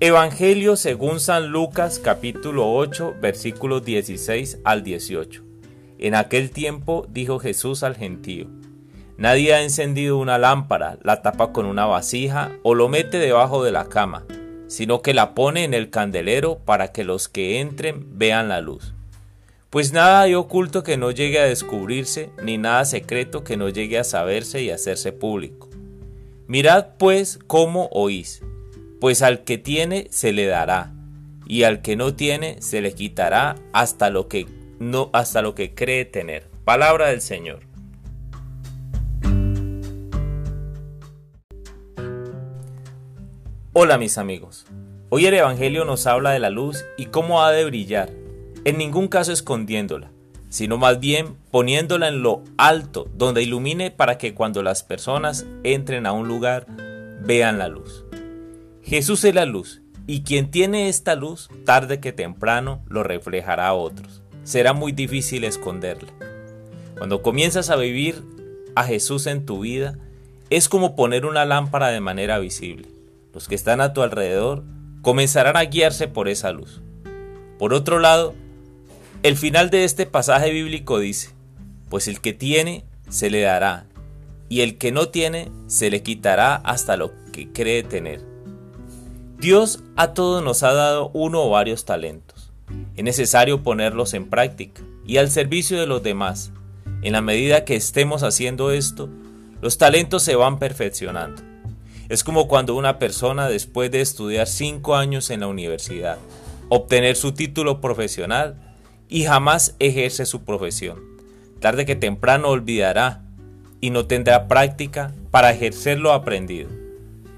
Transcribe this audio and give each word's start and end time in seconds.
Evangelio 0.00 0.74
según 0.74 1.20
San 1.20 1.50
Lucas 1.50 2.00
capítulo 2.00 2.72
8 2.72 3.14
versículos 3.20 3.84
16 3.84 4.58
al 4.64 4.82
18. 4.82 5.44
En 5.98 6.16
aquel 6.16 6.50
tiempo 6.50 7.06
dijo 7.08 7.38
Jesús 7.38 7.84
al 7.84 7.94
gentío, 7.94 8.48
Nadie 9.16 9.54
ha 9.54 9.62
encendido 9.62 10.18
una 10.18 10.36
lámpara, 10.36 10.98
la 11.04 11.22
tapa 11.22 11.52
con 11.52 11.64
una 11.64 11.86
vasija 11.86 12.50
o 12.64 12.74
lo 12.74 12.88
mete 12.88 13.18
debajo 13.18 13.62
de 13.62 13.70
la 13.70 13.88
cama, 13.88 14.24
sino 14.66 15.00
que 15.00 15.14
la 15.14 15.32
pone 15.32 15.62
en 15.62 15.74
el 15.74 15.90
candelero 15.90 16.58
para 16.58 16.90
que 16.90 17.04
los 17.04 17.28
que 17.28 17.60
entren 17.60 18.18
vean 18.18 18.48
la 18.48 18.60
luz. 18.60 18.94
Pues 19.70 19.92
nada 19.92 20.22
hay 20.22 20.34
oculto 20.34 20.82
que 20.82 20.96
no 20.96 21.12
llegue 21.12 21.38
a 21.38 21.44
descubrirse, 21.44 22.30
ni 22.42 22.58
nada 22.58 22.84
secreto 22.84 23.44
que 23.44 23.56
no 23.56 23.68
llegue 23.68 24.00
a 24.00 24.04
saberse 24.04 24.60
y 24.60 24.70
hacerse 24.70 25.12
público. 25.12 25.68
Mirad 26.48 26.96
pues 26.98 27.38
cómo 27.46 27.88
oís 27.92 28.42
pues 29.04 29.20
al 29.20 29.44
que 29.44 29.58
tiene 29.58 30.06
se 30.08 30.32
le 30.32 30.46
dará, 30.46 30.90
y 31.46 31.64
al 31.64 31.82
que 31.82 31.94
no 31.94 32.14
tiene 32.14 32.56
se 32.62 32.80
le 32.80 32.94
quitará 32.94 33.54
hasta 33.74 34.08
lo 34.08 34.28
que 34.28 34.46
no 34.78 35.10
hasta 35.12 35.42
lo 35.42 35.54
que 35.54 35.74
cree 35.74 36.06
tener. 36.06 36.48
Palabra 36.64 37.08
del 37.08 37.20
Señor. 37.20 37.60
Hola 43.74 43.98
mis 43.98 44.16
amigos. 44.16 44.64
Hoy 45.10 45.26
el 45.26 45.34
Evangelio 45.34 45.84
nos 45.84 46.06
habla 46.06 46.30
de 46.30 46.38
la 46.38 46.48
luz 46.48 46.86
y 46.96 47.04
cómo 47.04 47.42
ha 47.42 47.52
de 47.52 47.66
brillar, 47.66 48.08
en 48.64 48.78
ningún 48.78 49.08
caso 49.08 49.32
escondiéndola, 49.32 50.12
sino 50.48 50.78
más 50.78 50.98
bien 50.98 51.36
poniéndola 51.50 52.08
en 52.08 52.22
lo 52.22 52.42
alto, 52.56 53.06
donde 53.14 53.42
ilumine 53.42 53.90
para 53.90 54.16
que 54.16 54.32
cuando 54.32 54.62
las 54.62 54.82
personas 54.82 55.44
entren 55.62 56.06
a 56.06 56.12
un 56.12 56.26
lugar 56.26 56.64
vean 57.20 57.58
la 57.58 57.68
luz. 57.68 58.06
Jesús 58.84 59.24
es 59.24 59.34
la 59.34 59.46
luz, 59.46 59.80
y 60.06 60.24
quien 60.24 60.50
tiene 60.50 60.90
esta 60.90 61.14
luz, 61.14 61.48
tarde 61.64 62.00
que 62.00 62.12
temprano, 62.12 62.82
lo 62.86 63.02
reflejará 63.02 63.68
a 63.68 63.74
otros. 63.74 64.20
Será 64.42 64.74
muy 64.74 64.92
difícil 64.92 65.44
esconderla. 65.44 66.12
Cuando 66.98 67.22
comienzas 67.22 67.70
a 67.70 67.76
vivir 67.76 68.22
a 68.74 68.84
Jesús 68.84 69.26
en 69.26 69.46
tu 69.46 69.60
vida, 69.60 69.98
es 70.50 70.68
como 70.68 70.96
poner 70.96 71.24
una 71.24 71.46
lámpara 71.46 71.88
de 71.88 72.00
manera 72.00 72.38
visible. 72.38 72.88
Los 73.32 73.48
que 73.48 73.54
están 73.54 73.80
a 73.80 73.94
tu 73.94 74.02
alrededor 74.02 74.64
comenzarán 75.00 75.56
a 75.56 75.64
guiarse 75.64 76.06
por 76.06 76.28
esa 76.28 76.52
luz. 76.52 76.82
Por 77.58 77.72
otro 77.72 78.00
lado, 78.00 78.34
el 79.22 79.38
final 79.38 79.70
de 79.70 79.84
este 79.84 80.04
pasaje 80.04 80.50
bíblico 80.50 80.98
dice, 80.98 81.30
pues 81.88 82.06
el 82.06 82.20
que 82.20 82.34
tiene, 82.34 82.84
se 83.08 83.30
le 83.30 83.40
dará, 83.40 83.86
y 84.50 84.60
el 84.60 84.76
que 84.76 84.92
no 84.92 85.08
tiene, 85.08 85.50
se 85.68 85.88
le 85.88 86.02
quitará 86.02 86.56
hasta 86.56 86.98
lo 86.98 87.12
que 87.32 87.50
cree 87.50 87.82
tener. 87.82 88.33
Dios 89.44 89.80
a 89.94 90.14
todos 90.14 90.42
nos 90.42 90.62
ha 90.62 90.72
dado 90.72 91.10
uno 91.12 91.42
o 91.42 91.50
varios 91.50 91.84
talentos. 91.84 92.50
Es 92.96 93.04
necesario 93.04 93.62
ponerlos 93.62 94.14
en 94.14 94.30
práctica 94.30 94.80
y 95.06 95.18
al 95.18 95.30
servicio 95.30 95.78
de 95.78 95.86
los 95.86 96.02
demás. 96.02 96.50
En 97.02 97.12
la 97.12 97.20
medida 97.20 97.66
que 97.66 97.76
estemos 97.76 98.22
haciendo 98.22 98.70
esto, 98.70 99.10
los 99.60 99.76
talentos 99.76 100.22
se 100.22 100.34
van 100.34 100.58
perfeccionando. 100.58 101.42
Es 102.08 102.24
como 102.24 102.48
cuando 102.48 102.74
una 102.74 102.98
persona 102.98 103.50
después 103.50 103.90
de 103.90 104.00
estudiar 104.00 104.46
cinco 104.46 104.96
años 104.96 105.28
en 105.28 105.40
la 105.40 105.48
universidad, 105.48 106.16
obtener 106.70 107.14
su 107.14 107.32
título 107.32 107.82
profesional 107.82 108.56
y 109.10 109.24
jamás 109.24 109.76
ejerce 109.78 110.24
su 110.24 110.42
profesión. 110.44 111.02
Tarde 111.60 111.84
que 111.84 111.96
temprano 111.96 112.48
olvidará 112.48 113.20
y 113.82 113.90
no 113.90 114.06
tendrá 114.06 114.48
práctica 114.48 115.12
para 115.30 115.50
ejercer 115.50 115.98
lo 115.98 116.14
aprendido. 116.14 116.83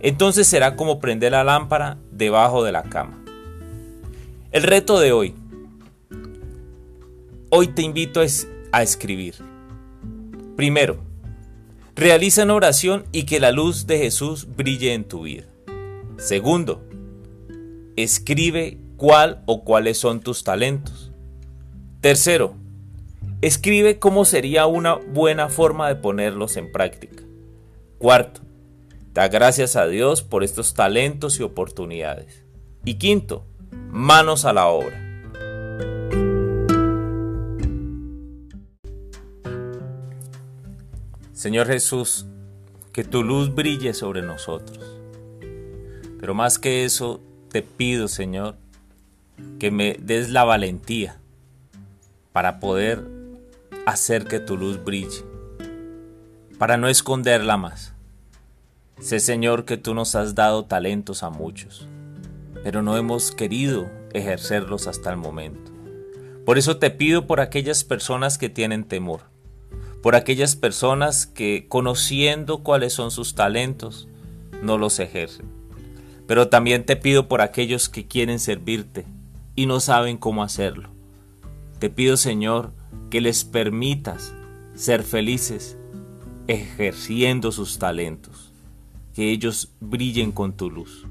Entonces 0.00 0.46
será 0.46 0.76
como 0.76 0.98
prender 0.98 1.32
la 1.32 1.44
lámpara 1.44 1.98
debajo 2.10 2.64
de 2.64 2.72
la 2.72 2.82
cama. 2.84 3.22
El 4.50 4.62
reto 4.62 4.98
de 4.98 5.12
hoy. 5.12 5.34
Hoy 7.50 7.68
te 7.68 7.82
invito 7.82 8.20
a 8.72 8.82
escribir. 8.82 9.34
Primero, 10.56 10.98
realiza 11.94 12.44
una 12.44 12.54
oración 12.54 13.04
y 13.12 13.24
que 13.24 13.40
la 13.40 13.52
luz 13.52 13.86
de 13.86 13.98
Jesús 13.98 14.48
brille 14.56 14.94
en 14.94 15.04
tu 15.04 15.22
vida. 15.22 15.44
Segundo, 16.16 16.82
escribe 17.96 18.78
cuál 18.96 19.42
o 19.46 19.64
cuáles 19.64 19.98
son 19.98 20.20
tus 20.20 20.44
talentos. 20.44 21.12
Tercero, 22.00 22.54
escribe 23.42 23.98
cómo 23.98 24.24
sería 24.24 24.66
una 24.66 24.94
buena 24.94 25.48
forma 25.48 25.88
de 25.88 25.96
ponerlos 25.96 26.56
en 26.56 26.72
práctica. 26.72 27.22
Cuarto, 27.98 28.40
Da 29.12 29.26
gracias 29.26 29.74
a 29.74 29.88
Dios 29.88 30.22
por 30.22 30.44
estos 30.44 30.74
talentos 30.74 31.40
y 31.40 31.42
oportunidades. 31.42 32.44
Y 32.84 32.94
quinto, 32.94 33.44
manos 33.90 34.44
a 34.44 34.52
la 34.52 34.68
obra. 34.68 34.98
Señor 41.32 41.66
Jesús, 41.66 42.26
que 42.92 43.02
tu 43.02 43.24
luz 43.24 43.52
brille 43.52 43.94
sobre 43.94 44.22
nosotros. 44.22 44.78
Pero 46.20 46.34
más 46.34 46.60
que 46.60 46.84
eso, 46.84 47.20
te 47.50 47.62
pido, 47.62 48.06
Señor, 48.06 48.58
que 49.58 49.72
me 49.72 49.94
des 49.94 50.30
la 50.30 50.44
valentía 50.44 51.18
para 52.32 52.60
poder 52.60 53.04
hacer 53.86 54.26
que 54.26 54.38
tu 54.38 54.56
luz 54.56 54.84
brille, 54.84 55.24
para 56.58 56.76
no 56.76 56.88
esconderla 56.88 57.56
más 57.56 57.94
Sé 59.00 59.18
Señor 59.18 59.64
que 59.64 59.78
tú 59.78 59.94
nos 59.94 60.14
has 60.14 60.34
dado 60.34 60.66
talentos 60.66 61.22
a 61.22 61.30
muchos, 61.30 61.88
pero 62.62 62.82
no 62.82 62.98
hemos 62.98 63.32
querido 63.32 63.90
ejercerlos 64.12 64.86
hasta 64.86 65.08
el 65.08 65.16
momento. 65.16 65.72
Por 66.44 66.58
eso 66.58 66.76
te 66.76 66.90
pido 66.90 67.26
por 67.26 67.40
aquellas 67.40 67.82
personas 67.82 68.36
que 68.36 68.50
tienen 68.50 68.84
temor, 68.84 69.22
por 70.02 70.16
aquellas 70.16 70.54
personas 70.54 71.24
que 71.24 71.64
conociendo 71.66 72.62
cuáles 72.62 72.92
son 72.92 73.10
sus 73.10 73.34
talentos, 73.34 74.06
no 74.62 74.76
los 74.76 74.98
ejercen. 74.98 75.46
Pero 76.26 76.48
también 76.48 76.84
te 76.84 76.96
pido 76.96 77.26
por 77.26 77.40
aquellos 77.40 77.88
que 77.88 78.06
quieren 78.06 78.38
servirte 78.38 79.06
y 79.56 79.64
no 79.64 79.80
saben 79.80 80.18
cómo 80.18 80.42
hacerlo. 80.42 80.90
Te 81.78 81.88
pido 81.88 82.18
Señor 82.18 82.74
que 83.08 83.22
les 83.22 83.44
permitas 83.44 84.34
ser 84.74 85.04
felices 85.04 85.78
ejerciendo 86.48 87.50
sus 87.50 87.78
talentos 87.78 88.49
que 89.14 89.30
ellos 89.30 89.72
brillen 89.80 90.32
con 90.32 90.52
tu 90.52 90.70
luz, 90.70 91.06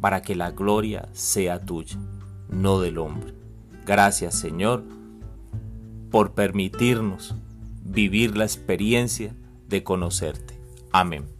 para 0.00 0.22
que 0.22 0.34
la 0.34 0.50
gloria 0.50 1.08
sea 1.12 1.60
tuya, 1.60 1.98
no 2.48 2.80
del 2.80 2.98
hombre. 2.98 3.34
Gracias 3.86 4.34
Señor 4.34 4.84
por 6.10 6.32
permitirnos 6.32 7.34
vivir 7.84 8.36
la 8.36 8.44
experiencia 8.44 9.34
de 9.68 9.82
conocerte. 9.82 10.58
Amén. 10.92 11.37